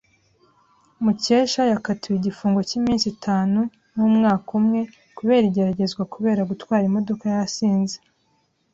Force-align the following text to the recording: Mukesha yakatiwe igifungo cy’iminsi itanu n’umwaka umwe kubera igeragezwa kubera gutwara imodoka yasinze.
Mukesha 1.03 1.61
yakatiwe 1.71 2.15
igifungo 2.17 2.59
cy’iminsi 2.67 3.05
itanu 3.15 3.59
n’umwaka 3.95 4.49
umwe 4.59 4.79
kubera 5.17 5.43
igeragezwa 5.49 6.03
kubera 6.13 6.47
gutwara 6.49 6.83
imodoka 6.89 7.23
yasinze. 7.35 7.97